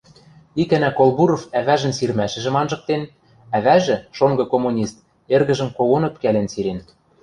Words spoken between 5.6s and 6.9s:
когон ӧпкӓлен сирен.